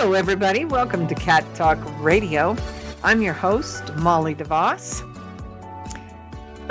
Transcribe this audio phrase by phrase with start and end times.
[0.00, 0.64] Hello, everybody.
[0.64, 2.56] Welcome to Cat Talk Radio.
[3.02, 5.02] I'm your host, Molly DeVoss.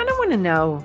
[0.00, 0.82] I want to know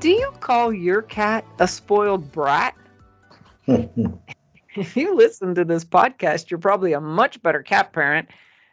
[0.00, 2.74] do you call your cat a spoiled brat?
[3.66, 8.28] if you listen to this podcast, you're probably a much better cat parent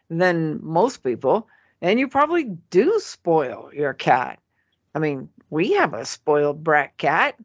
[0.09, 1.47] than most people.
[1.81, 4.37] And you probably do spoil your cat.
[4.95, 7.37] I mean, we have a spoiled brat cat.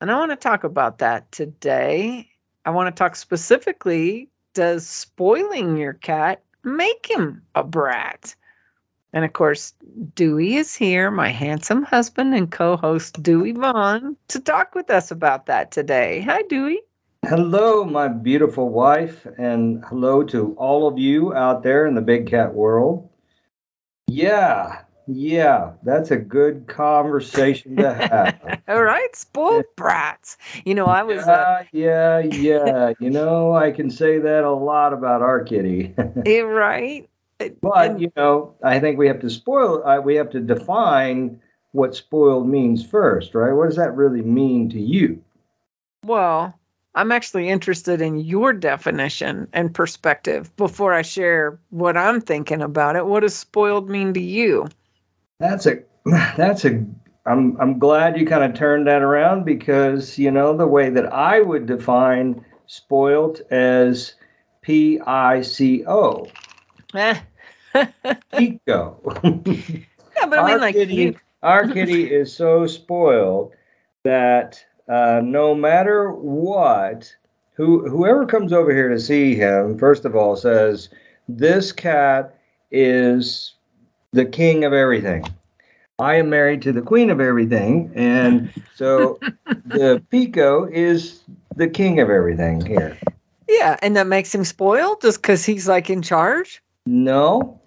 [0.00, 2.30] And I want to talk about that today.
[2.64, 8.34] I want to talk specifically does spoiling your cat make him a brat?
[9.12, 9.74] And of course,
[10.14, 15.10] Dewey is here, my handsome husband and co host Dewey Vaughn, to talk with us
[15.10, 16.20] about that today.
[16.20, 16.80] Hi, Dewey.
[17.26, 22.26] Hello, my beautiful wife, and hello to all of you out there in the big
[22.26, 23.08] cat world.
[24.06, 28.62] Yeah, yeah, that's a good conversation to have.
[28.68, 30.36] All right, spoiled brats.
[30.64, 31.22] You know, I was.
[31.26, 32.28] Uh, yeah, uh...
[32.34, 32.92] yeah, yeah.
[33.00, 35.94] you know, I can say that a lot about our kitty.
[36.24, 37.08] yeah, right.
[37.62, 39.82] But you know, I think we have to spoil.
[39.84, 41.40] Uh, we have to define
[41.72, 43.52] what spoiled means first, right?
[43.52, 45.22] What does that really mean to you?
[46.04, 46.54] Well,
[46.94, 52.96] I'm actually interested in your definition and perspective before I share what I'm thinking about
[52.96, 53.06] it.
[53.06, 54.68] What does spoiled mean to you?
[55.40, 55.82] That's a
[56.36, 56.84] that's a
[57.26, 61.12] I'm I'm glad you kind of turned that around because you know the way that
[61.12, 64.14] I would define spoilt as
[64.62, 66.26] P I C O.
[68.32, 69.00] Pico.
[69.24, 71.16] yeah, but I mean, our like kitty, you...
[71.42, 73.52] our kitty is so spoiled
[74.02, 77.14] that uh, no matter what,
[77.54, 80.88] who whoever comes over here to see him, first of all, says
[81.28, 82.34] this cat
[82.72, 83.54] is
[84.12, 85.24] the king of everything.
[85.98, 89.18] I am married to the queen of everything, and so
[89.66, 91.20] the Pico is
[91.56, 92.98] the king of everything here.
[93.48, 96.62] Yeah, and that makes him spoiled just because he's like in charge.
[96.86, 97.60] No,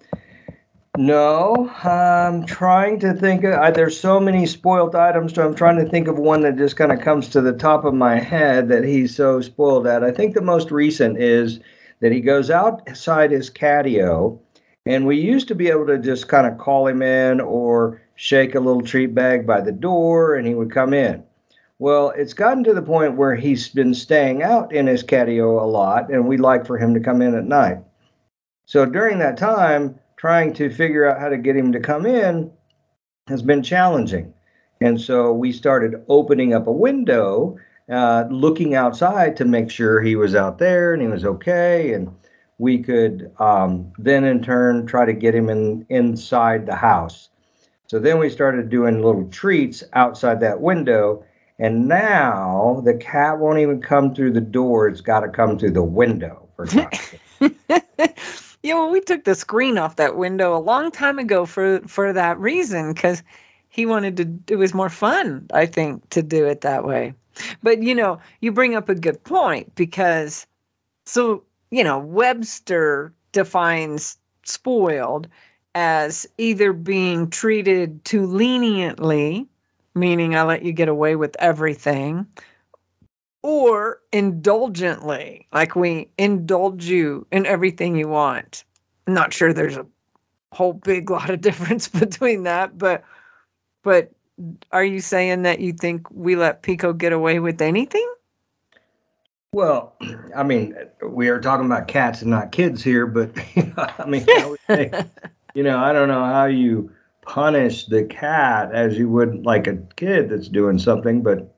[0.96, 1.70] no.
[1.84, 3.44] I'm trying to think.
[3.44, 6.56] Of, uh, there's so many spoiled items, so I'm trying to think of one that
[6.56, 10.02] just kind of comes to the top of my head that he's so spoiled at.
[10.02, 11.60] I think the most recent is
[12.00, 14.40] that he goes outside his catio
[14.86, 18.54] and we used to be able to just kind of call him in or shake
[18.54, 21.22] a little treat bag by the door and he would come in.
[21.78, 25.66] Well, it's gotten to the point where he's been staying out in his catio a
[25.66, 27.78] lot and we'd like for him to come in at night.
[28.66, 32.50] So during that time, trying to figure out how to get him to come in
[33.26, 34.32] has been challenging.
[34.80, 37.56] And so we started opening up a window,
[37.90, 41.92] uh, looking outside to make sure he was out there and he was okay.
[41.92, 42.14] And
[42.58, 47.28] we could um, then in turn try to get him in inside the house.
[47.86, 51.24] So then we started doing little treats outside that window.
[51.58, 54.88] And now the cat won't even come through the door.
[54.88, 56.48] It's got to come through the window.
[56.56, 56.66] For
[58.62, 62.12] yeah, well, we took the screen off that window a long time ago for for
[62.12, 63.22] that reason because
[63.68, 64.52] he wanted to.
[64.52, 67.14] It was more fun, I think, to do it that way.
[67.62, 70.46] But you know, you bring up a good point because
[71.06, 75.26] so you know, Webster defines spoiled
[75.74, 79.48] as either being treated too leniently,
[79.96, 82.28] meaning I let you get away with everything,
[83.42, 88.62] or indulgently, like we indulge you in everything you want.
[89.08, 89.86] I'm not sure there's a
[90.52, 93.02] whole big lot of difference between that, but
[93.82, 94.12] but
[94.70, 98.13] are you saying that you think we let Pico get away with anything?
[99.54, 99.94] Well,
[100.34, 103.30] I mean, we are talking about cats and not kids here, but
[104.00, 105.04] I mean, I say,
[105.54, 106.90] you know, I don't know how you
[107.22, 111.54] punish the cat as you would like a kid that's doing something, but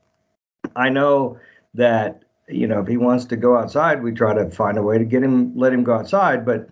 [0.75, 1.39] I know
[1.73, 4.99] that you know if he wants to go outside, we try to find a way
[4.99, 6.45] to get him, let him go outside.
[6.45, 6.69] But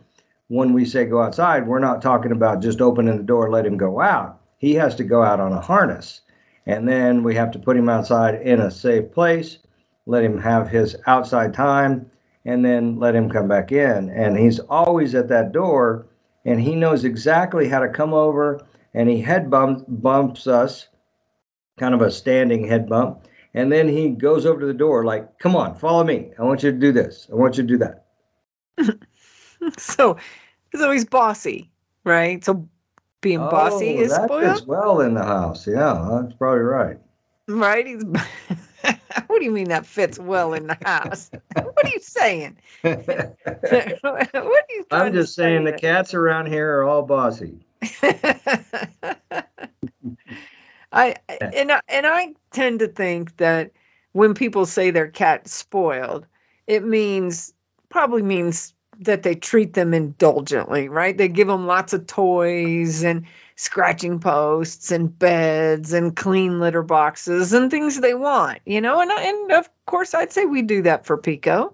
[0.49, 3.77] when we say go outside, we're not talking about just opening the door, let him
[3.77, 4.39] go out.
[4.59, 6.21] He has to go out on a harness,
[6.67, 9.57] and then we have to put him outside in a safe place
[10.05, 12.09] let him have his outside time,
[12.45, 14.09] and then let him come back in.
[14.09, 16.07] And he's always at that door,
[16.45, 20.87] and he knows exactly how to come over, and he head bump, bumps us,
[21.77, 23.27] kind of a standing head bump.
[23.53, 26.31] And then he goes over to the door, like, come on, follow me.
[26.37, 27.27] I want you to do this.
[27.31, 28.05] I want you to do that.
[29.77, 30.17] so,
[30.75, 31.71] so he's bossy,
[32.03, 32.43] right?
[32.43, 32.67] So
[33.21, 35.65] being bossy Oh, is spoiled, well in the house.
[35.65, 36.97] Yeah, that's probably right.
[37.47, 37.87] right?
[37.87, 38.03] He's.
[39.27, 41.29] what do you mean that fits well in the house?
[41.53, 42.57] what are you saying?
[42.81, 42.95] what
[44.03, 44.85] are you?
[44.91, 47.65] I'm just saying the cats around here are all bossy.
[50.91, 51.15] I
[51.53, 53.71] and I, and I tend to think that
[54.13, 56.25] when people say their cat's spoiled,
[56.67, 57.53] it means
[57.89, 61.17] probably means that they treat them indulgently, right?
[61.17, 67.53] They give them lots of toys and scratching posts and beds and clean litter boxes
[67.53, 68.99] and things they want, you know.
[69.01, 71.73] And and of course, I'd say we do that for Pico.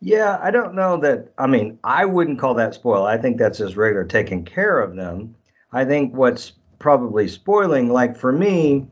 [0.00, 1.32] Yeah, I don't know that.
[1.38, 3.04] I mean, I wouldn't call that spoil.
[3.04, 5.34] I think that's just regular taking care of them.
[5.72, 8.86] I think what's probably spoiling, like for me,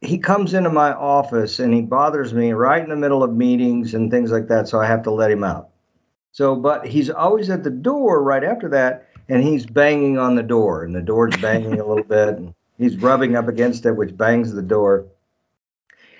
[0.00, 3.94] he comes into my office and he bothers me right in the middle of meetings
[3.94, 4.68] and things like that.
[4.68, 5.68] So I have to let him out.
[6.32, 10.42] So, but he's always at the door right after that and he's banging on the
[10.42, 14.16] door and the door's banging a little bit and he's rubbing up against it, which
[14.16, 15.06] bangs the door.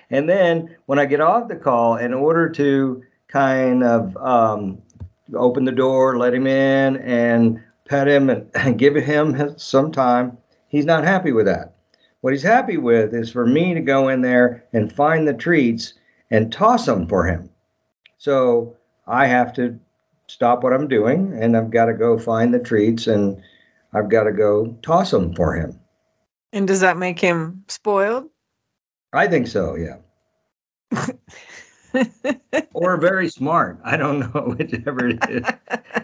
[0.09, 4.81] And then when I get off the call, in order to kind of um,
[5.33, 10.37] open the door, let him in, and pet him and, and give him some time.
[10.67, 11.73] He's not happy with that.
[12.21, 15.93] What he's happy with is for me to go in there and find the treats
[16.31, 17.49] and toss them for him.
[18.17, 18.75] So
[19.05, 19.79] I have to
[20.27, 23.41] stop what I'm doing and I've got to go find the treats and
[23.93, 25.79] I've got to go toss them for him.
[26.53, 28.29] And does that make him spoiled?
[29.13, 29.97] I think so, yeah.
[32.73, 33.79] or very smart.
[33.83, 35.45] I don't know whichever it is.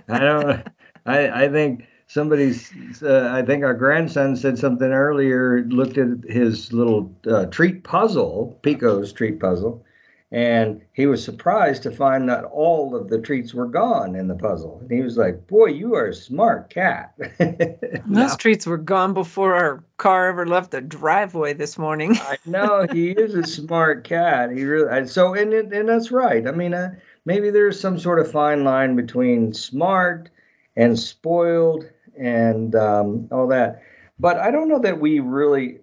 [0.09, 0.67] I don't.
[1.05, 2.71] I I think somebody's.
[3.01, 5.63] Uh, I think our grandson said something earlier.
[5.65, 9.83] Looked at his little uh, treat puzzle, Pico's treat puzzle,
[10.31, 14.35] and he was surprised to find that all of the treats were gone in the
[14.35, 14.79] puzzle.
[14.79, 17.13] And he was like, "Boy, you are a smart cat."
[18.07, 22.17] Those treats were gone before our car ever left the driveway this morning.
[22.21, 24.51] I know he is a smart cat.
[24.51, 26.47] He really and so and it, and that's right.
[26.47, 26.95] I mean, uh,
[27.25, 30.29] maybe there's some sort of fine line between smart
[30.77, 31.85] and spoiled
[32.17, 33.83] and um, all that.
[34.17, 35.79] But I don't know that we really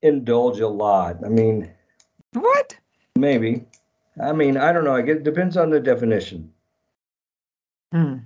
[0.00, 1.18] indulge a lot.
[1.24, 1.70] I mean,
[2.32, 2.76] What?
[3.16, 3.64] Maybe.
[4.22, 4.94] I mean, I don't know.
[4.94, 6.52] I guess it depends on the definition.
[7.92, 8.16] Hmm.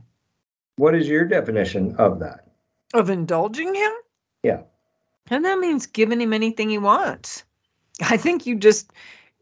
[0.76, 2.48] What is your definition of that?
[2.94, 3.92] Of indulging him?
[4.42, 4.62] Yeah.
[5.30, 7.44] And that means giving him anything he wants.
[8.02, 8.92] I think you just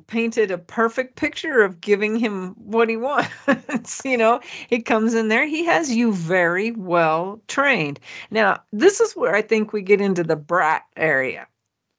[0.06, 4.02] painted a perfect picture of giving him what he wants.
[4.04, 7.98] you know, he comes in there, he has you very well trained.
[8.30, 11.46] Now, this is where I think we get into the brat area,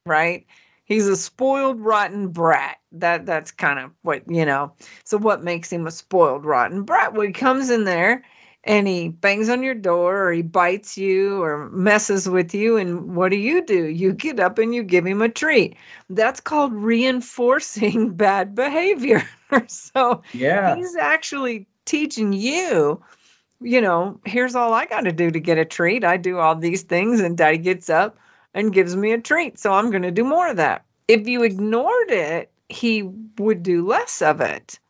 [0.04, 0.46] right?
[0.86, 2.78] He's a spoiled rotten brat.
[2.92, 4.72] That that's kind of what, you know.
[5.04, 7.12] So what makes him a spoiled rotten brat?
[7.14, 8.24] Well, he comes in there
[8.64, 13.14] and he bangs on your door or he bites you or messes with you and
[13.16, 15.76] what do you do you get up and you give him a treat
[16.10, 19.22] that's called reinforcing bad behavior
[19.68, 20.76] so Yeah.
[20.76, 23.00] he's actually teaching you
[23.60, 26.54] you know here's all i got to do to get a treat i do all
[26.56, 28.18] these things and daddy gets up
[28.56, 31.44] and gives me a treat so i'm going to do more of that if you
[31.44, 33.02] ignored it he
[33.38, 34.80] would do less of it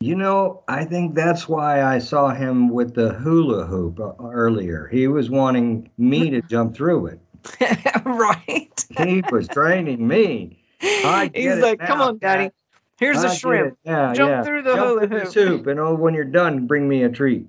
[0.00, 4.86] You know, I think that's why I saw him with the hula hoop uh, earlier.
[4.92, 7.20] He was wanting me to jump through it.
[8.04, 10.62] right He was training me.
[10.82, 12.50] I get He's like, come on, daddy.
[12.98, 13.78] Here's I a shrimp.
[13.84, 14.42] Yeah, Jump yeah.
[14.44, 15.32] through the Jump hula through hoop.
[15.32, 17.46] soup, and oh, when you're done, bring me a treat.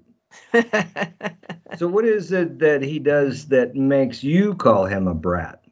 [1.75, 5.64] So, what is it that he does that makes you call him a brat?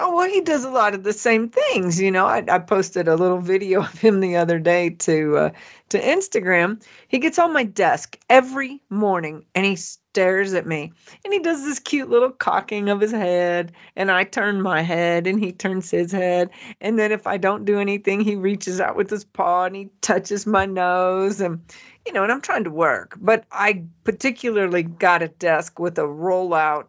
[0.00, 2.00] Oh, well, he does a lot of the same things.
[2.00, 5.50] You know, I, I posted a little video of him the other day to uh,
[5.90, 6.82] to Instagram.
[7.08, 10.92] He gets on my desk every morning and he stares at me
[11.24, 15.26] and he does this cute little cocking of his head and I turn my head
[15.26, 18.96] and he turns his head and then if I don't do anything he reaches out
[18.96, 21.60] with his paw and he touches my nose and
[22.04, 26.02] you know and I'm trying to work but I particularly got a desk with a
[26.02, 26.86] rollout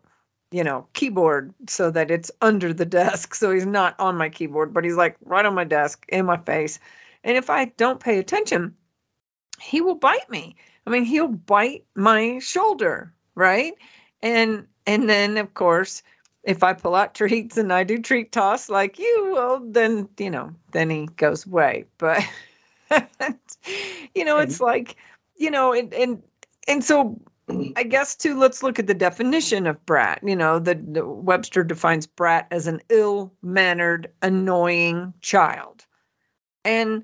[0.52, 4.74] you know keyboard so that it's under the desk so he's not on my keyboard
[4.74, 6.80] but he's like right on my desk in my face
[7.24, 8.76] and if I don't pay attention
[9.62, 10.56] he will bite me.
[10.86, 13.74] I mean, he'll bite my shoulder, right?
[14.22, 16.02] And and then of course,
[16.44, 20.30] if I pull out treats and I do treat toss like you, well, then you
[20.30, 21.86] know, then he goes away.
[21.98, 22.24] But
[24.16, 24.98] you know, it's like,
[25.38, 26.22] you know, and and
[26.68, 27.18] and so
[27.76, 28.38] I guess too.
[28.38, 30.20] Let's look at the definition of brat.
[30.24, 35.86] You know, the, the Webster defines brat as an ill-mannered, annoying child,
[36.66, 37.04] and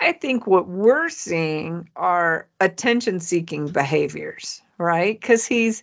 [0.00, 5.18] I think what we're seeing are attention seeking behaviors, right?
[5.20, 5.82] Because he's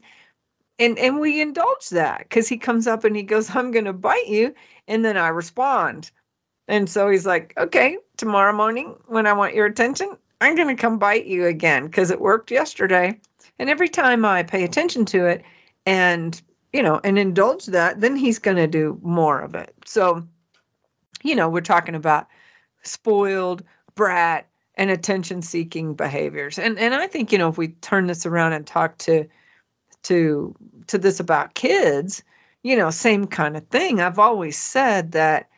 [0.80, 3.94] and and we indulge that because he comes up and he goes, "I'm going to
[3.94, 4.54] bite you,"
[4.88, 6.12] and then I respond,
[6.68, 10.82] and so he's like, "Okay, tomorrow morning when I want your attention, I'm going to
[10.82, 13.20] come bite you again because it worked yesterday."
[13.60, 15.44] And every time I pay attention to it
[15.86, 16.42] and
[16.72, 19.74] you know and indulge that, then he's going to do more of it.
[19.86, 20.26] So,
[21.24, 22.28] you know, we're talking about
[22.84, 23.64] spoiled
[23.96, 26.58] brat and attention seeking behaviors.
[26.58, 29.26] And and I think, you know, if we turn this around and talk to
[30.04, 30.56] to
[30.88, 32.24] to this about kids,
[32.64, 34.02] you know, same kind of thing.
[34.02, 35.50] I've always said that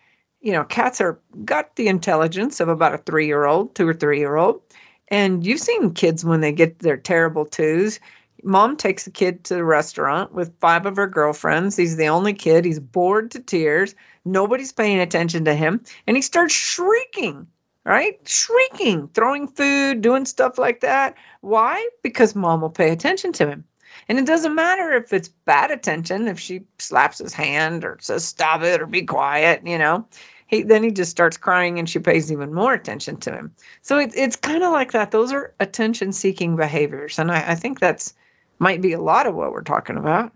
[0.42, 4.62] you know, cats are got the intelligence of about a 3-year-old, 2 or 3-year-old.
[5.10, 8.00] And you've seen kids when they get their terrible twos.
[8.44, 11.78] Mom takes a kid to the restaurant with five of her girlfriends.
[11.78, 12.66] He's the only kid.
[12.66, 13.96] He's bored to tears.
[14.24, 15.82] Nobody's paying attention to him.
[16.08, 17.48] And he starts shrieking
[17.86, 18.20] right?
[18.28, 21.16] Shrieking, throwing food, doing stuff like that.
[21.42, 21.88] Why?
[22.02, 23.64] Because mom will pay attention to him.
[24.10, 28.26] And it doesn't matter if it's bad attention, if she slaps his hand or says,
[28.26, 30.06] stop it or be quiet, you know.
[30.48, 33.54] He, then he just starts crying and she pays even more attention to him.
[33.82, 35.12] So it, it's kind of like that.
[35.12, 37.18] Those are attention seeking behaviors.
[37.18, 38.14] And I, I think that's
[38.60, 40.32] might be a lot of what we're talking about.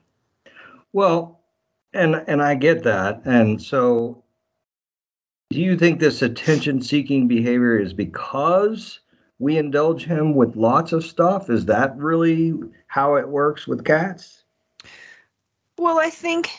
[0.94, 1.40] Well,
[1.94, 3.22] and and I get that.
[3.26, 4.24] And so
[5.50, 9.00] do you think this attention seeking behavior is because
[9.40, 11.50] we indulge him with lots of stuff?
[11.50, 12.54] Is that really
[12.88, 14.44] how it works with cats?
[15.78, 16.52] Well, I think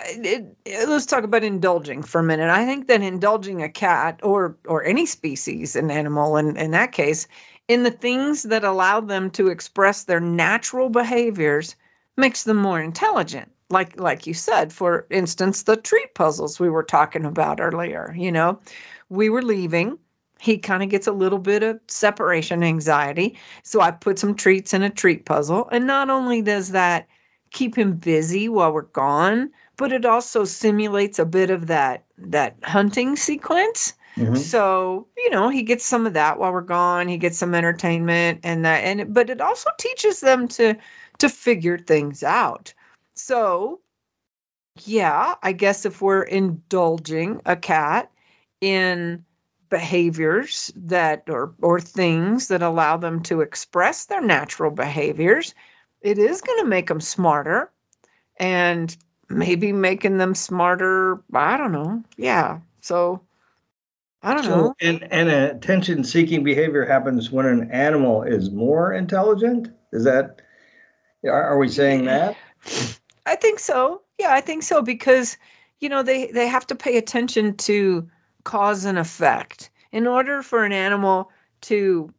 [0.00, 2.50] it, it, let's talk about indulging for a minute.
[2.50, 6.92] I think that indulging a cat or or any species, an animal, in, in that
[6.92, 7.26] case,
[7.68, 11.76] in the things that allow them to express their natural behaviors
[12.16, 13.50] makes them more intelligent.
[13.70, 18.30] Like like you said for instance the treat puzzles we were talking about earlier you
[18.30, 18.60] know
[19.08, 19.98] we were leaving.
[20.40, 23.38] He kind of gets a little bit of separation anxiety.
[23.62, 25.68] So i put some treats in a treat puzzle.
[25.70, 27.06] And not only does that
[27.52, 32.56] keep him busy while we're gone but it also simulates a bit of that that
[32.62, 33.94] hunting sequence.
[34.16, 34.36] Mm-hmm.
[34.36, 37.08] so you know he gets some of that while we're gone.
[37.08, 40.76] He gets some entertainment and that and but it also teaches them to
[41.18, 42.74] to figure things out.
[43.14, 43.80] So,
[44.84, 48.10] yeah, I guess if we're indulging a cat
[48.60, 49.24] in
[49.68, 55.54] behaviors that or or things that allow them to express their natural behaviors,
[56.00, 57.70] it is going to make them smarter.
[58.38, 58.96] And
[59.32, 62.02] maybe making them smarter, I don't know.
[62.16, 62.60] Yeah.
[62.80, 63.20] So
[64.22, 64.74] I don't so, know.
[64.80, 69.68] And and attention seeking behavior happens when an animal is more intelligent?
[69.92, 70.40] Is that
[71.24, 72.36] are, are we saying that?
[73.26, 74.02] I think so.
[74.18, 75.36] Yeah, I think so because
[75.80, 78.08] you know they they have to pay attention to
[78.44, 81.30] cause and effect in order for an animal
[81.62, 82.12] to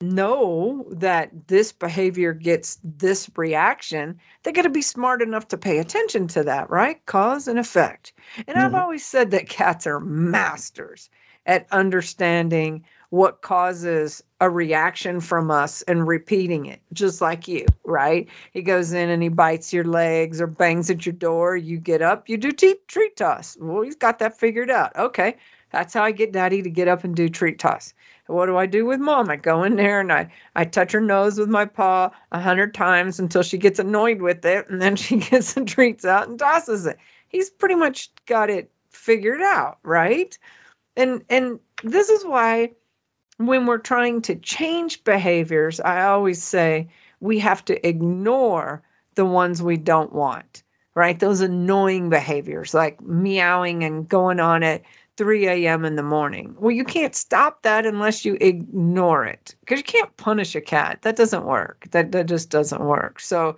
[0.00, 5.78] know that this behavior gets this reaction they got to be smart enough to pay
[5.78, 8.12] attention to that right cause and effect
[8.46, 8.58] and mm-hmm.
[8.58, 11.08] i've always said that cats are masters
[11.46, 18.28] at understanding what causes a reaction from us and repeating it, just like you, right?
[18.52, 21.56] He goes in and he bites your legs or bangs at your door.
[21.56, 23.56] You get up, you do treat, treat toss.
[23.60, 24.94] Well, he's got that figured out.
[24.96, 25.36] Okay,
[25.70, 27.94] that's how I get daddy to get up and do treat toss.
[28.26, 29.30] What do I do with mom?
[29.30, 32.74] I go in there and I, I touch her nose with my paw a hundred
[32.74, 36.38] times until she gets annoyed with it, and then she gets the treats out and
[36.38, 36.98] tosses it.
[37.28, 40.36] He's pretty much got it figured out, right?
[40.96, 42.72] And and this is why
[43.38, 46.88] when we're trying to change behaviors, I always say
[47.20, 48.82] we have to ignore
[49.14, 50.62] the ones we don't want,
[50.94, 51.18] right?
[51.18, 54.82] Those annoying behaviors like meowing and going on at
[55.16, 55.84] 3 a.m.
[55.84, 56.54] in the morning.
[56.58, 61.00] Well, you can't stop that unless you ignore it because you can't punish a cat.
[61.02, 61.86] That doesn't work.
[61.90, 63.20] That, that just doesn't work.
[63.20, 63.56] So,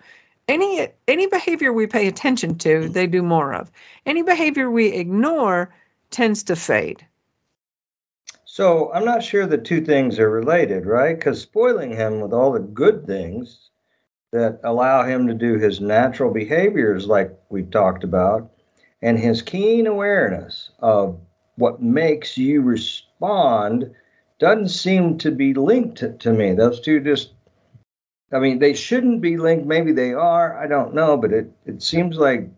[0.48, 2.92] any any behavior we pay attention to, mm.
[2.92, 3.70] they do more of.
[4.06, 5.74] Any behavior we ignore
[6.10, 7.06] tends to fade.
[8.44, 11.16] So I'm not sure the two things are related, right?
[11.16, 13.70] Because spoiling him with all the good things
[14.32, 18.50] that allow him to do his natural behaviors, like we talked about,
[19.00, 21.20] and his keen awareness of
[21.58, 23.94] what makes you respond
[24.38, 26.52] doesn't seem to be linked to, to me.
[26.52, 27.32] Those two just,
[28.32, 29.66] I mean, they shouldn't be linked.
[29.66, 30.56] Maybe they are.
[30.56, 32.48] I don't know, but it, it seems like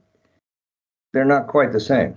[1.12, 2.16] they're not quite the same.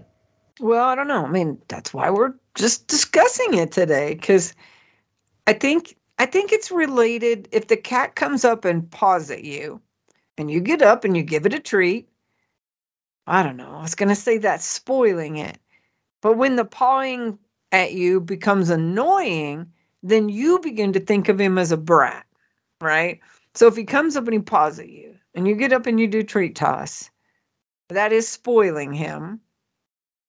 [0.59, 1.25] Well, I don't know.
[1.25, 4.53] I mean, that's why we're just discussing it today because
[5.47, 7.47] I think I think it's related.
[7.51, 9.81] If the cat comes up and paws at you,
[10.37, 12.07] and you get up and you give it a treat,
[13.25, 13.71] I don't know.
[13.71, 15.57] I was gonna say that's spoiling it,
[16.23, 17.37] but when the pawing
[17.73, 19.69] at you becomes annoying,
[20.01, 22.25] then you begin to think of him as a brat,
[22.81, 23.19] right?
[23.55, 25.99] So if he comes up and he paws at you and you get up and
[25.99, 27.11] you do treat toss,
[27.89, 29.41] that is spoiling him.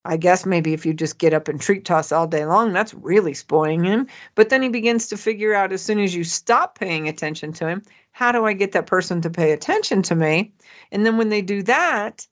[0.04, 2.92] I guess maybe if you just get up and treat toss all day long, that's
[2.92, 4.08] really spoiling him.
[4.34, 7.68] But then he begins to figure out as soon as you stop paying attention to
[7.68, 10.52] him, how do I get that person to pay attention to me?
[10.90, 12.26] And then when they do that,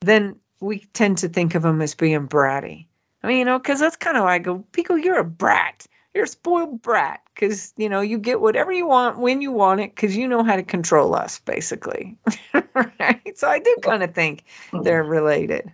[0.00, 2.86] then we tend to think of them as being bratty.
[3.22, 5.86] I mean, you know, because that's kind of why I go, Pico, you're a brat.
[6.14, 9.80] You're a spoiled brat because, you know, you get whatever you want when you want
[9.80, 12.16] it because you know how to control us, basically.
[12.74, 13.38] right?
[13.38, 14.44] So I do kind of think
[14.82, 15.72] they're related.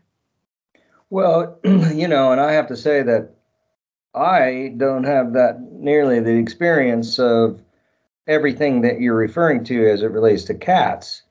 [1.10, 3.30] Well, you know, and I have to say that
[4.14, 7.60] I don't have that nearly the experience of
[8.26, 11.22] everything that you're referring to as it relates to cats.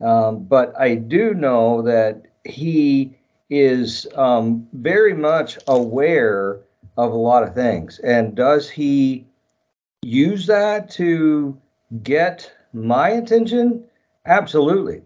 [0.00, 3.16] Um, but I do know that he
[3.50, 6.60] is um, very much aware
[6.96, 7.98] of a lot of things.
[8.00, 9.26] And does he
[10.02, 11.56] use that to
[12.02, 13.84] get my attention?
[14.26, 15.02] Absolutely.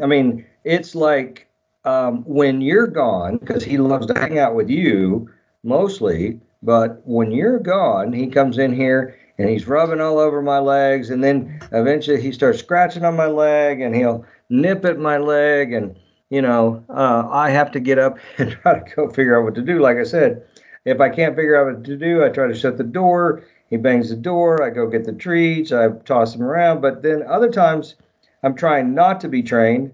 [0.00, 1.48] I mean, it's like
[1.84, 5.28] um, when you're gone, because he loves to hang out with you
[5.64, 10.58] mostly, but when you're gone, he comes in here and he's rubbing all over my
[10.58, 11.10] legs.
[11.10, 15.72] And then eventually he starts scratching on my leg and he'll nip at my leg.
[15.72, 15.98] And,
[16.32, 19.54] you know, uh, I have to get up and try to go figure out what
[19.56, 19.80] to do.
[19.80, 20.42] Like I said,
[20.86, 23.44] if I can't figure out what to do, I try to shut the door.
[23.68, 24.62] He bangs the door.
[24.62, 25.72] I go get the treats.
[25.72, 26.80] I toss them around.
[26.80, 27.96] But then other times,
[28.42, 29.92] I'm trying not to be trained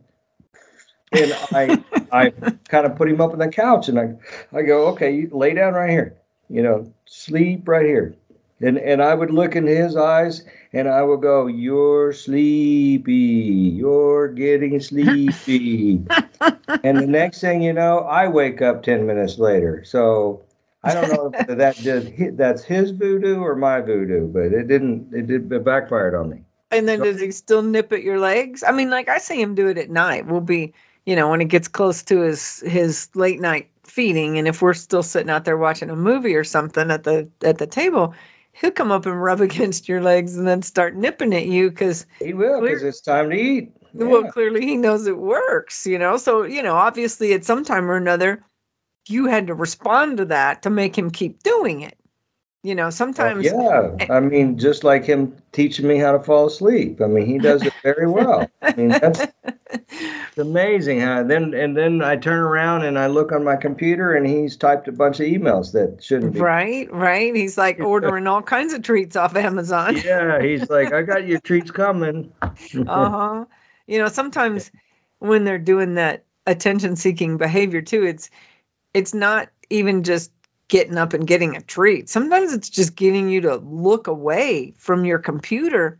[1.11, 2.30] and I I
[2.68, 4.14] kind of put him up on the couch and I
[4.57, 6.16] I go, okay, you lay down right here,
[6.49, 8.14] you know, sleep right here.
[8.60, 14.28] And and I would look in his eyes and I would go, You're sleepy, you're
[14.28, 16.04] getting sleepy.
[16.82, 19.84] and the next thing you know, I wake up ten minutes later.
[19.84, 20.42] So
[20.82, 25.12] I don't know if that did that's his voodoo or my voodoo, but it didn't
[25.12, 26.42] it did it backfired on me.
[26.70, 28.62] And then does he still nip at your legs?
[28.66, 30.26] I mean, like I see him do it at night.
[30.26, 30.74] We'll be
[31.09, 34.74] you know, when it gets close to his his late night feeding, and if we're
[34.74, 38.14] still sitting out there watching a movie or something at the at the table,
[38.61, 42.07] he'll come up and rub against your legs and then start nipping at you because
[42.18, 43.73] he will because it's time to eat.
[43.94, 44.07] Yeah.
[44.07, 46.16] Well, clearly he knows it works, you know.
[46.16, 48.44] So you know, obviously at some time or another,
[49.09, 51.97] you had to respond to that to make him keep doing it.
[52.68, 53.46] You know, sometimes.
[53.50, 57.00] Uh, yeah, I mean, just like him teaching me how to fall asleep.
[57.00, 58.46] I mean, he does it very well.
[58.61, 59.20] I mean, that's
[59.70, 61.22] it's amazing how.
[61.22, 64.87] Then and then I turn around and I look on my computer and he's typed
[64.87, 66.40] a bunch of emails that shouldn't be.
[66.40, 67.35] Right, right.
[67.35, 69.96] He's like ordering all kinds of treats off Amazon.
[70.04, 72.31] yeah, he's like, I got your treats coming.
[72.42, 72.50] uh
[72.87, 73.44] huh.
[73.87, 74.70] You know, sometimes
[75.20, 78.28] when they're doing that attention-seeking behavior too, it's
[78.92, 80.33] it's not even just
[80.68, 82.09] getting up and getting a treat.
[82.09, 85.98] Sometimes it's just getting you to look away from your computer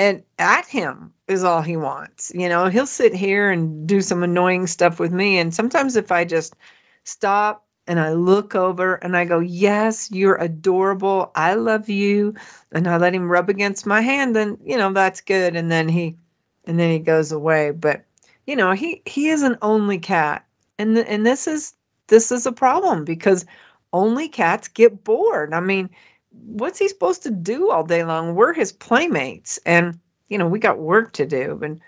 [0.00, 2.32] and at him is all he wants.
[2.34, 5.38] You know, he'll sit here and do some annoying stuff with me.
[5.38, 6.56] And sometimes if I just
[7.04, 11.30] stop and I look over and I go, Yes, you're adorable.
[11.34, 12.32] I love you.
[12.72, 15.54] And I let him rub against my hand, then, you know, that's good.
[15.54, 16.16] And then he
[16.64, 17.72] and then he goes away.
[17.72, 18.02] But,
[18.46, 20.46] you know, he he is an only cat.
[20.78, 21.74] And th- and this is
[22.06, 23.44] this is a problem because
[23.92, 25.52] only cats get bored.
[25.52, 25.90] I mean,
[26.30, 28.34] what's he supposed to do all day long?
[28.34, 29.58] We're his playmates.
[29.66, 29.98] And,
[30.28, 31.60] you know, we got work to do.
[31.62, 31.80] And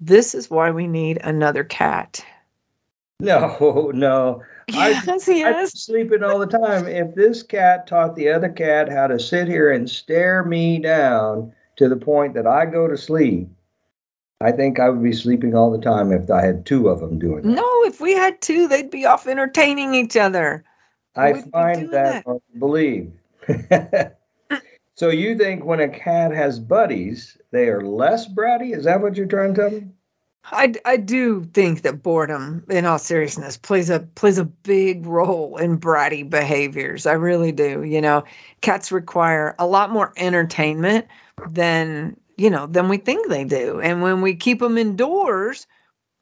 [0.00, 2.24] this is why we need another cat.
[3.20, 4.42] No, no.
[4.68, 5.72] Yes, I, he is.
[5.72, 6.86] sleeping all the time.
[6.86, 11.52] If this cat taught the other cat how to sit here and stare me down
[11.76, 13.48] to the point that I go to sleep,
[14.40, 17.18] I think I would be sleeping all the time if I had two of them
[17.18, 17.48] doing that.
[17.48, 20.64] No, if we had two, they'd be off entertaining each other.
[21.16, 22.40] I find that, that.
[22.58, 23.12] believe.
[24.94, 28.76] so you think when a cat has buddies, they are less bratty?
[28.76, 29.86] Is that what you're trying to tell me?
[30.50, 35.56] I, I do think that boredom, in all seriousness, plays a plays a big role
[35.58, 37.06] in bratty behaviors.
[37.06, 37.82] I really do.
[37.82, 38.24] You know,
[38.60, 41.06] cats require a lot more entertainment
[41.50, 45.66] than you know than we think they do, and when we keep them indoors,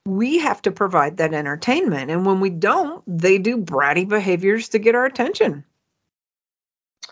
[0.06, 2.10] we have to provide that entertainment.
[2.10, 5.64] And when we don't, they do bratty behaviors to get our attention.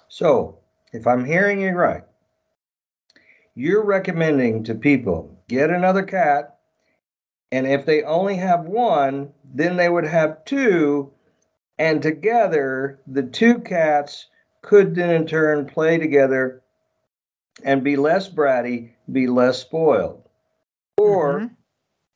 [0.09, 0.59] So,
[0.92, 2.04] if I'm hearing you right,
[3.57, 6.59] you're recommending to people get another cat,
[7.50, 11.12] and if they only have one, then they would have two,
[11.78, 14.26] and together the two cats
[14.62, 16.62] could then in turn play together
[17.64, 20.22] and be less bratty, be less spoiled.
[20.96, 21.54] Or mm-hmm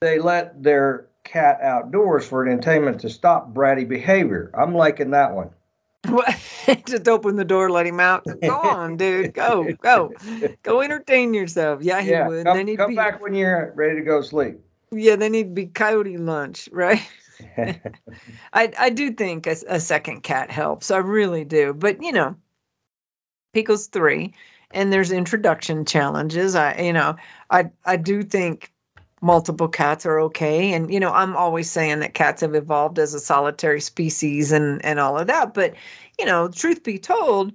[0.00, 4.50] they let their cat outdoors for entertainment to stop bratty behavior.
[4.56, 5.50] I'm liking that one.
[6.86, 8.24] just open the door, let him out.
[8.40, 9.34] Go on, dude.
[9.34, 10.12] Go, go,
[10.62, 10.80] go.
[10.80, 11.82] Entertain yourself.
[11.82, 12.46] Yeah, he yeah, would.
[12.46, 14.58] come, then he'd come be, back when you're ready to go sleep.
[14.90, 17.02] Yeah, then he'd be coyote lunch, right?
[18.52, 20.90] I I do think a, a second cat helps.
[20.90, 21.74] I really do.
[21.74, 22.36] But you know,
[23.54, 24.34] Pico's three,
[24.70, 26.54] and there's introduction challenges.
[26.54, 27.16] I you know
[27.50, 28.72] I I do think
[29.20, 30.72] multiple cats are okay.
[30.72, 34.84] And you know i'm always saying that cats have evolved as a solitary species and
[34.84, 35.54] and all of that.
[35.54, 35.74] But
[36.18, 37.52] you know truth be told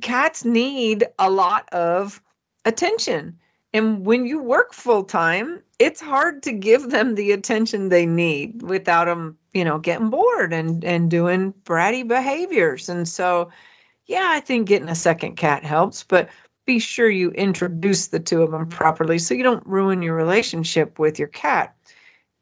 [0.00, 2.22] cats need a lot of
[2.64, 3.38] attention.
[3.72, 8.62] And when you work full time it's hard to give them the attention they need
[8.62, 12.88] without them you know getting bored and and doing bratty behaviors.
[12.88, 13.50] And so
[14.06, 16.02] yeah i think getting a second cat helps.
[16.02, 16.28] But
[16.66, 20.98] be sure you introduce the two of them properly so you don't ruin your relationship
[20.98, 21.74] with your cat.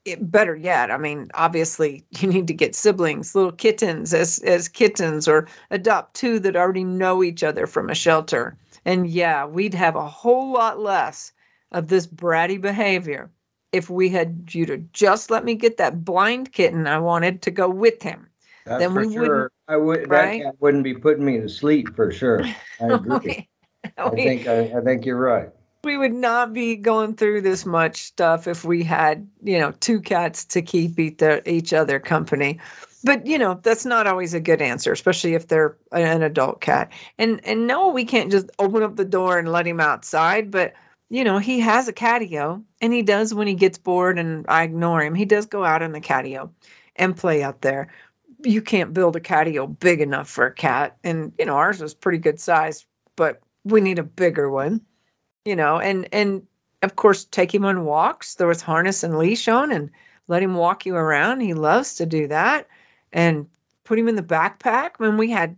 [0.04, 4.68] It, better yet, I mean, obviously, you need to get siblings, little kittens as as
[4.68, 8.56] kittens, or adopt two that already know each other from a shelter.
[8.84, 11.32] And yeah, we'd have a whole lot less
[11.72, 13.30] of this bratty behavior
[13.72, 17.50] if we had you to just let me get that blind kitten I wanted to
[17.50, 18.28] go with him.
[18.66, 19.22] That's then for we sure.
[19.22, 20.08] wouldn't, I would.
[20.08, 20.38] right?
[20.38, 22.44] That cat wouldn't be putting me to sleep for sure.
[22.80, 23.48] I agree.
[23.98, 25.50] I think I, I think you're right.
[25.84, 30.00] we would not be going through this much stuff if we had you know two
[30.00, 32.58] cats to keep each, each other company.
[33.04, 36.90] But you know that's not always a good answer especially if they're an adult cat.
[37.18, 40.72] And and no we can't just open up the door and let him outside but
[41.10, 44.64] you know he has a catio and he does when he gets bored and i
[44.64, 45.14] ignore him.
[45.14, 46.50] He does go out in the catio
[46.96, 47.88] and play out there.
[48.42, 51.94] You can't build a catio big enough for a cat and you know ours was
[51.94, 54.80] pretty good size but we need a bigger one
[55.44, 56.46] you know and and
[56.82, 58.34] of course take him on walks.
[58.34, 59.90] There was harness and leash on and
[60.28, 61.40] let him walk you around.
[61.40, 62.68] He loves to do that
[63.12, 63.46] and
[63.84, 64.98] put him in the backpack.
[64.98, 65.56] When we had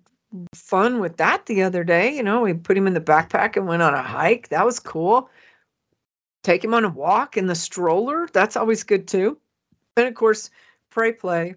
[0.54, 3.66] fun with that the other day you know we put him in the backpack and
[3.66, 4.48] went on a hike.
[4.48, 5.28] That was cool.
[6.42, 8.28] Take him on a walk in the stroller.
[8.32, 9.38] That's always good too.
[9.96, 10.50] And of course
[10.90, 11.54] prey play.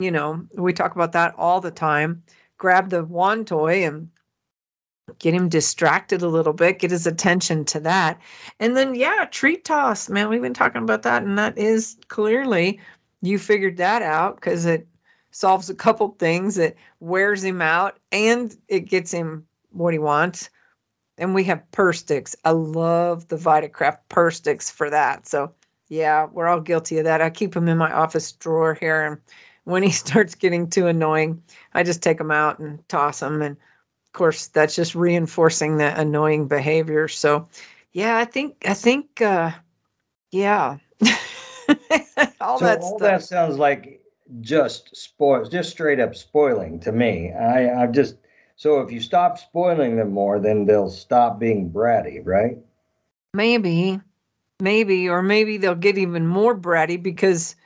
[0.00, 2.22] You know we talk about that all the time.
[2.58, 4.08] Grab the wand toy and
[5.18, 8.20] get him distracted a little bit, get his attention to that.
[8.60, 10.28] And then, yeah, treat toss, man.
[10.28, 12.80] We've been talking about that, and that is clearly
[13.20, 14.86] you figured that out because it
[15.30, 16.58] solves a couple things.
[16.58, 20.50] It wears him out and it gets him what he wants.
[21.18, 22.36] And we have purr sticks.
[22.44, 25.26] I love the Vitakraft purr sticks for that.
[25.26, 25.52] So,
[25.88, 27.20] yeah, we're all guilty of that.
[27.20, 29.04] I keep them in my office drawer here.
[29.04, 29.18] And
[29.64, 33.42] when he starts getting too annoying, I just take them out and toss them.
[33.42, 33.56] And
[34.14, 37.08] course that's just reinforcing that annoying behavior.
[37.08, 37.48] So
[37.92, 39.52] yeah i think i think uh
[40.34, 40.78] yeah.
[42.40, 43.00] All so that all stuff.
[43.00, 44.00] that sounds like
[44.40, 47.32] just spoils, just straight up spoiling to me.
[47.32, 48.16] I, I just
[48.56, 52.58] so if you stop spoiling them more, then they'll stop being bratty, right?
[53.32, 54.00] maybe
[54.60, 57.56] maybe or maybe they'll get even more bratty because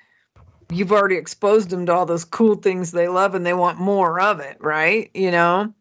[0.71, 4.21] you've already exposed them to all those cool things they love and they want more
[4.21, 5.11] of it right?
[5.15, 5.73] You know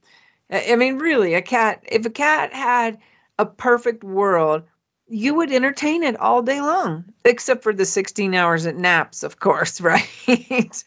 [0.49, 2.97] I mean, really, a cat, if a cat had
[3.37, 4.63] a perfect world,
[5.07, 9.39] you would entertain it all day long, except for the 16 hours it naps, of
[9.39, 10.83] course, right?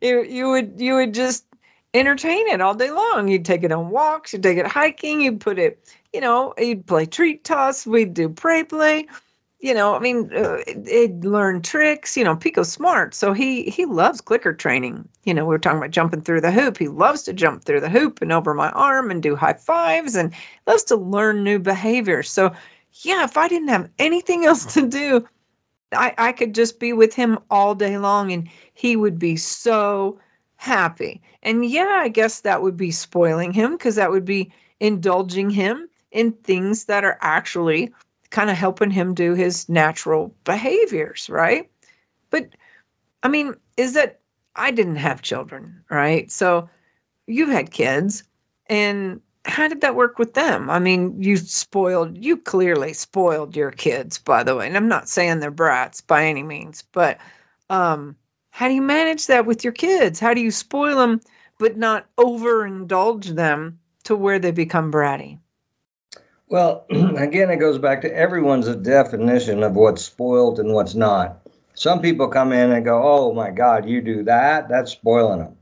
[0.00, 1.44] you, you would you would just
[1.94, 3.28] entertain it all day long.
[3.28, 6.86] You'd take it on walks, you'd take it hiking, you'd put it, you know, you'd
[6.86, 9.06] play treat toss, we'd do prey play.
[9.66, 12.16] You know, I mean, uh, it'd learn tricks.
[12.16, 15.08] You know, Pico's smart, so he he loves clicker training.
[15.24, 16.78] You know, we were talking about jumping through the hoop.
[16.78, 20.14] He loves to jump through the hoop and over my arm and do high fives,
[20.14, 20.32] and
[20.68, 22.30] loves to learn new behaviors.
[22.30, 22.54] So,
[23.02, 25.26] yeah, if I didn't have anything else to do,
[25.92, 30.20] I I could just be with him all day long, and he would be so
[30.58, 31.20] happy.
[31.42, 35.88] And yeah, I guess that would be spoiling him because that would be indulging him
[36.12, 37.92] in things that are actually
[38.36, 41.70] kind of helping him do his natural behaviors, right?
[42.28, 42.50] But
[43.22, 44.20] I mean, is that
[44.54, 46.30] I didn't have children, right?
[46.30, 46.68] So
[47.26, 48.24] you had kids,
[48.66, 50.68] and how did that work with them?
[50.68, 54.66] I mean, you spoiled, you clearly spoiled your kids, by the way.
[54.66, 57.16] And I'm not saying they're brats by any means, but
[57.70, 58.16] um,
[58.50, 60.20] how do you manage that with your kids?
[60.20, 61.22] How do you spoil them,
[61.58, 65.38] but not overindulge them to where they become bratty?
[66.48, 71.40] Well, again, it goes back to everyone's definition of what's spoiled and what's not.
[71.74, 74.68] Some people come in and go, "Oh my God, you do that?
[74.68, 75.56] That's spoiling them,"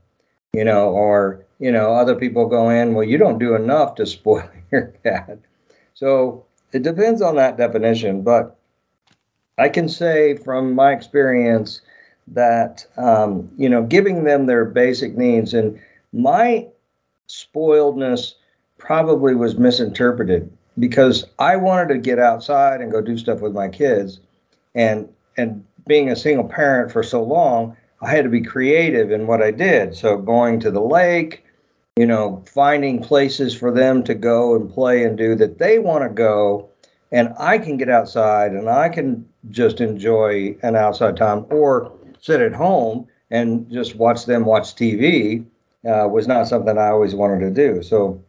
[0.53, 4.05] you know, or you know, other people go in, "Well, you don't do enough to
[4.15, 5.39] spoil your cat."
[5.95, 8.55] So it depends on that definition, but
[9.57, 11.81] I can say from my experience
[12.27, 15.79] that um, you know, giving them their basic needs and
[16.13, 16.67] my
[17.27, 18.35] spoiledness
[18.77, 23.67] probably was misinterpreted because I wanted to get outside and go do stuff with my
[23.67, 24.19] kids,
[24.73, 29.27] and and being a single parent for so long, I had to be creative in
[29.27, 29.95] what I did.
[29.95, 31.43] So going to the lake,
[31.95, 36.03] you know, finding places for them to go and play and do that they want
[36.03, 36.69] to go,
[37.11, 42.41] and I can get outside and I can just enjoy an outside time or sit
[42.41, 45.45] at home and just watch them watch TV
[45.85, 47.83] uh, was not something I always wanted to do.
[47.83, 48.23] So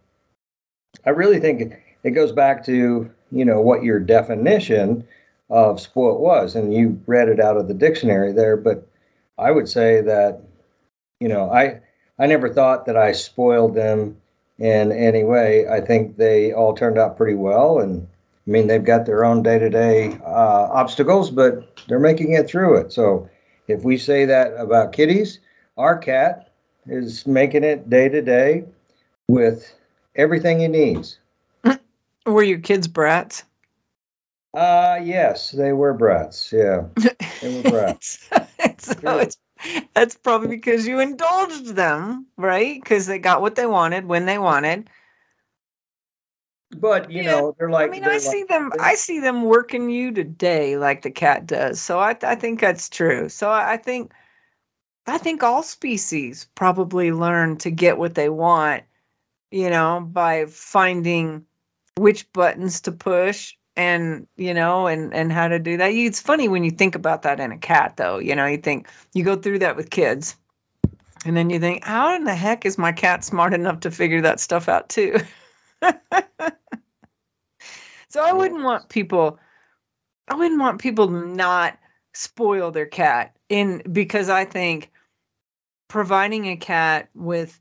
[1.05, 1.75] I really think
[2.07, 5.07] it goes back to you know what your definition
[5.51, 8.57] of spoilt was, and you read it out of the dictionary there.
[8.57, 8.87] But
[9.37, 10.41] I would say that
[11.21, 11.81] you know I
[12.19, 14.17] I never thought that I spoiled them
[14.59, 15.69] in any way.
[15.69, 18.07] I think they all turned out pretty well, and
[18.47, 22.77] I mean they've got their own day to day obstacles, but they're making it through
[22.77, 22.93] it.
[22.93, 23.29] So
[23.67, 25.41] if we say that about kitties,
[25.77, 26.53] our cat
[26.87, 28.65] is making it day to day
[29.29, 29.75] with
[30.15, 31.19] everything he needs.
[32.27, 33.45] Were your kids brats?
[34.55, 36.53] Uh yes, they were brats.
[36.53, 36.87] Yeah,
[37.41, 38.29] they were brats.
[38.79, 39.37] so it's
[39.95, 42.83] that's probably because you indulged them, right?
[42.83, 44.89] Because they got what they wanted when they wanted.
[46.79, 47.31] But you yeah.
[47.31, 47.89] know, they're like.
[47.89, 48.73] I mean, I like, see them.
[48.81, 51.81] I see them working you today, like the cat does.
[51.81, 53.29] So I, I think that's true.
[53.29, 54.13] So I think,
[55.07, 58.83] I think all species probably learn to get what they want,
[59.51, 61.47] you know, by finding
[61.97, 65.93] which buttons to push and you know and and how to do that.
[65.93, 68.19] It's funny when you think about that in a cat though.
[68.19, 70.37] You know you think you go through that with kids
[71.25, 74.21] and then you think how in the heck is my cat smart enough to figure
[74.23, 75.19] that stuff out too?
[78.09, 79.39] So i wouldn't want people
[80.29, 81.79] i wouldn't want people not
[82.15, 84.91] spoil their cat in because i think
[85.89, 87.61] providing a cat with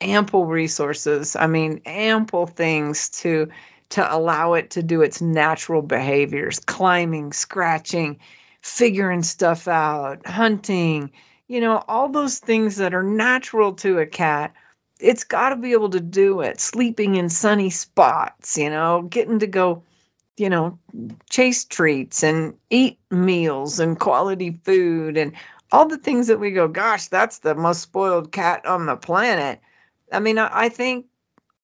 [0.00, 3.48] ample resources i mean ample things to
[3.90, 8.18] to allow it to do its natural behaviors climbing scratching
[8.62, 11.10] figuring stuff out hunting
[11.48, 14.52] you know all those things that are natural to a cat
[15.00, 16.60] it's got to be able to do it.
[16.60, 19.82] Sleeping in sunny spots you know getting to go
[20.36, 20.78] you know
[21.30, 25.32] chase treats and eat meals and quality food and
[25.72, 29.60] all the things that we go gosh that's the most spoiled cat on the planet
[30.12, 31.06] I mean, I, I think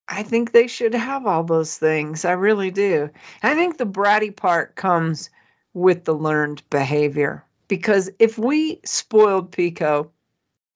[0.09, 2.25] I think they should have all those things.
[2.25, 3.11] I really do.
[3.43, 5.31] I think the bratty part comes
[5.75, 10.11] with the learned behavior because if we spoiled Pico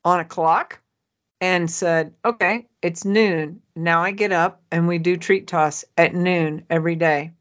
[0.05, 0.81] on a clock
[1.41, 6.15] and said, okay, it's noon, now I get up and we do treat toss at
[6.15, 7.33] noon every day,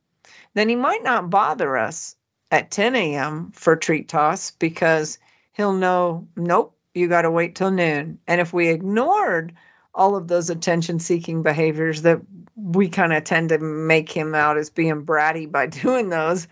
[0.53, 2.15] then he might not bother us
[2.51, 3.51] at 10 a.m.
[3.53, 5.17] for treat toss because
[5.53, 8.19] he'll know, nope, you got to wait till noon.
[8.27, 9.53] And if we ignored
[9.93, 12.21] all of those attention seeking behaviors that
[12.55, 16.47] we kind of tend to make him out as being bratty by doing those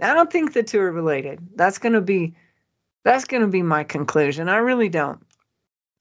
[0.00, 1.40] i don't think the two are related.
[1.56, 2.34] That's going to be
[3.04, 4.48] that's going to be my conclusion.
[4.48, 5.20] I really don't.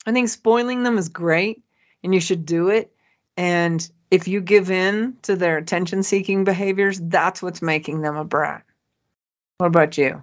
[0.06, 1.64] I think spoiling them is great
[2.04, 2.92] and you should do it
[3.36, 8.24] and if you give in to their attention seeking behaviors that's what's making them a
[8.24, 8.64] brat.
[9.58, 10.22] What about you?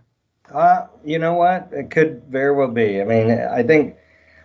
[0.52, 1.68] Uh you know what?
[1.72, 3.00] It could very well be.
[3.00, 3.96] I mean i think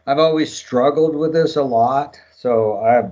[0.10, 2.20] I've always struggled with this a lot.
[2.36, 3.12] So I,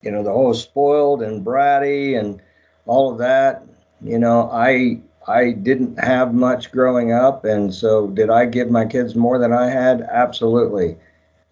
[0.00, 2.40] you know, the whole spoiled and bratty and
[2.86, 3.66] all of that.
[4.00, 8.86] You know, I I didn't have much growing up, and so did I give my
[8.86, 10.00] kids more than I had?
[10.10, 10.96] Absolutely.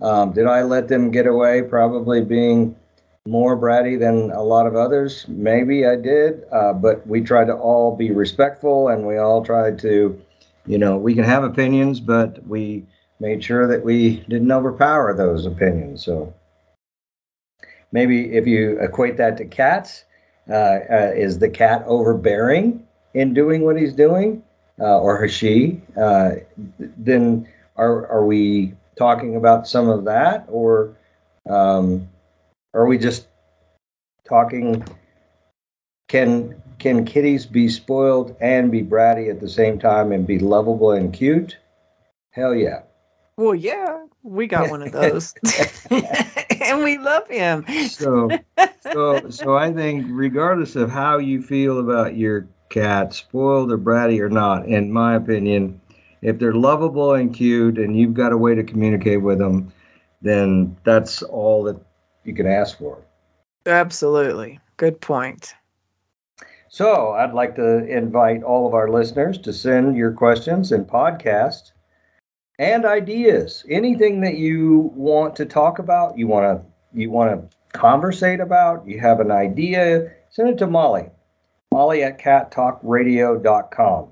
[0.01, 1.61] Um, did I let them get away?
[1.61, 2.75] Probably being
[3.29, 5.27] more bratty than a lot of others.
[5.29, 9.79] Maybe I did, uh, but we tried to all be respectful, and we all tried
[9.81, 10.19] to,
[10.65, 12.87] you know, we can have opinions, but we
[13.21, 16.05] made sure that we didn't overpower those opinions.
[16.05, 16.35] So
[17.93, 20.05] maybe if you equate that to cats,
[20.49, 24.43] uh, uh, is the cat overbearing in doing what he's doing,
[24.81, 25.81] uh, or she?
[25.97, 26.33] Uh,
[26.79, 30.97] then are are we talking about some of that, or
[31.49, 32.09] um,
[32.75, 33.29] are we just
[34.27, 34.83] talking?
[36.09, 40.91] Can can kitties be spoiled and be bratty at the same time and be lovable
[40.93, 41.59] and cute?
[42.33, 42.83] Hell yeah.
[43.41, 45.33] Well, yeah, we got one of those,
[45.91, 47.65] and we love him.
[47.89, 48.29] so,
[48.81, 54.21] so, so I think, regardless of how you feel about your cat, spoiled or bratty
[54.21, 55.81] or not, in my opinion,
[56.21, 59.73] if they're lovable and cute, and you've got a way to communicate with them,
[60.21, 61.81] then that's all that
[62.25, 62.99] you can ask for.
[63.65, 65.55] Absolutely, good point.
[66.69, 71.73] So, I'd like to invite all of our listeners to send your questions and podcast
[72.61, 73.65] and ideas.
[73.71, 78.87] Anything that you want to talk about, you want to you want to conversate about,
[78.87, 81.09] you have an idea, send it to Molly.
[81.73, 84.09] Molly at cattalkradio.com.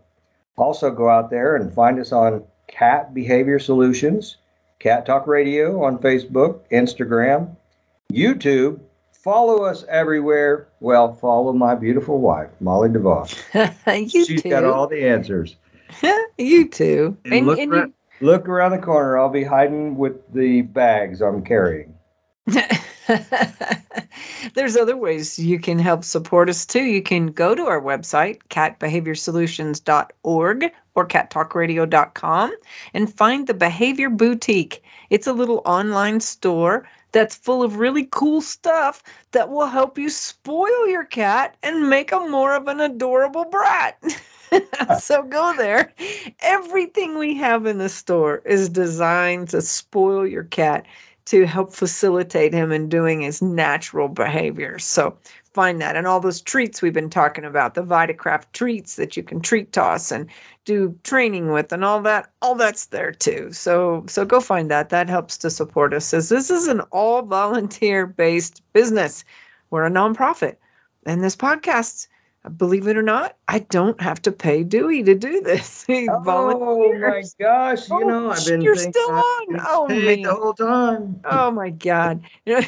[0.56, 4.38] Also go out there and find us on Cat Behavior Solutions,
[4.78, 7.54] Cat Talk Radio on Facebook, Instagram,
[8.12, 8.80] YouTube.
[9.12, 10.68] Follow us everywhere.
[10.80, 13.36] Well, follow my beautiful wife, Molly DeVoss.
[14.14, 14.48] you She's too.
[14.48, 15.56] got all the answers.
[16.38, 17.16] you too.
[17.24, 19.18] And, look, around, look around the corner.
[19.18, 21.94] I'll be hiding with the bags I'm carrying.
[24.54, 26.84] There's other ways you can help support us too.
[26.84, 32.56] You can go to our website, catbehaviorsolutions.org or cattalkradio.com
[32.94, 34.82] and find the Behavior Boutique.
[35.10, 39.02] It's a little online store that's full of really cool stuff
[39.32, 44.02] that will help you spoil your cat and make him more of an adorable brat.
[45.00, 45.92] so go there.
[46.40, 50.86] Everything we have in the store is designed to spoil your cat
[51.26, 54.78] to help facilitate him in doing his natural behavior.
[54.78, 55.14] So
[55.52, 59.22] find that and all those treats we've been talking about, the Vitakraft treats that you
[59.22, 60.26] can treat toss and
[60.64, 63.52] do training with and all that, all that's there too.
[63.52, 64.88] So so go find that.
[64.88, 69.24] That helps to support us as this is an all volunteer based business.
[69.70, 70.56] We're a nonprofit.
[71.04, 72.08] And this podcast
[72.56, 75.84] believe it or not, I don't have to pay Dewey to do this.
[75.86, 77.34] He oh volunteers.
[77.38, 77.88] my gosh!
[77.90, 79.60] You Oh, know, I've been you're still on.
[79.66, 81.20] Oh, paid the whole time.
[81.24, 82.22] Oh my God.
[82.46, 82.66] You know,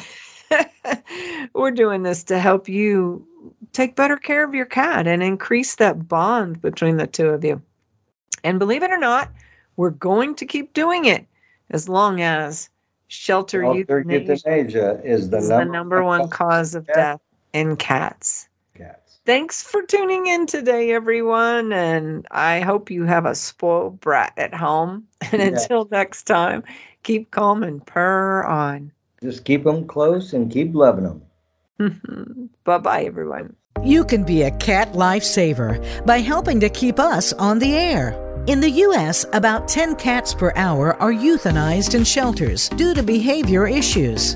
[1.53, 3.25] We're doing this to help you
[3.73, 7.61] take better care of your cat and increase that bond between the two of you.
[8.43, 9.29] And believe it or not,
[9.77, 11.25] we're going to keep doing it
[11.69, 12.69] as long as
[13.07, 17.21] shelter Shelter euthanasia euthanasia is the is number, the number one cause of death.
[17.53, 17.75] in.
[17.77, 18.47] Cats.
[19.25, 21.71] Thanks for tuning in today, everyone.
[21.73, 25.07] And I hope you have a spoiled brat at home.
[25.31, 25.63] And Yes.
[25.63, 26.63] until next time,
[27.03, 28.91] keep calm and purr on.
[29.21, 31.21] Just keep them close and keep loving
[31.77, 32.49] them.
[32.63, 33.55] bye bye, everyone.
[33.83, 38.17] You can be a cat lifesaver by helping to keep us on the air.
[38.47, 43.67] In the U.S., about 10 cats per hour are euthanized in shelters due to behavior
[43.67, 44.35] issues.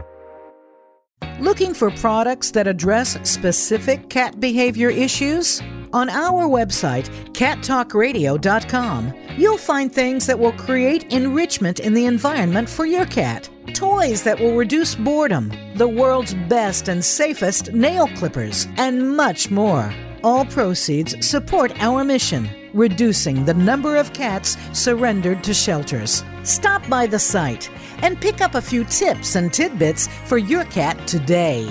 [1.41, 5.59] Looking for products that address specific cat behavior issues?
[5.91, 12.85] On our website, cattalkradio.com, you'll find things that will create enrichment in the environment for
[12.85, 13.49] your cat.
[13.73, 19.91] Toys that will reduce boredom, the world's best and safest nail clippers, and much more.
[20.23, 26.23] All proceeds support our mission, reducing the number of cats surrendered to shelters.
[26.43, 27.69] Stop by the site
[28.01, 31.69] and pick up a few tips and tidbits for your cat today.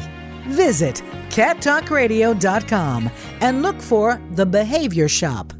[0.49, 5.53] Visit cattalkradio.com and look for the Behavior Shop.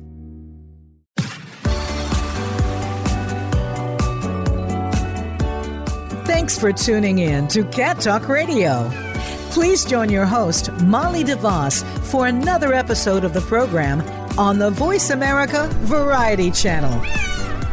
[6.27, 8.91] Thanks for tuning in to Cat Talk Radio.
[9.51, 14.01] Please join your host, Molly DeVoss, for another episode of the program
[14.39, 17.01] on the Voice America Variety Channel.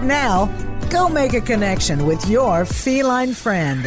[0.05, 0.47] Now,
[0.89, 3.85] go make a connection with your feline friend.